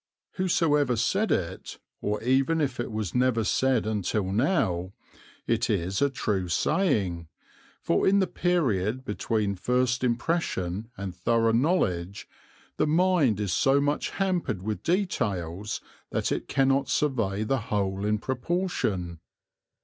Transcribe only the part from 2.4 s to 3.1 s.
if it